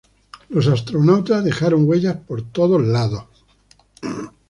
[0.49, 3.25] Los astronautas dejaron huellas por todos lados.